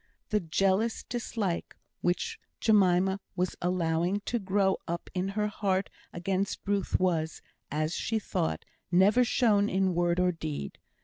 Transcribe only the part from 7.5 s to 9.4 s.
as she thought, never